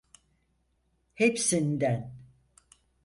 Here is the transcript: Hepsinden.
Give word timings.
Hepsinden. 1.13 2.11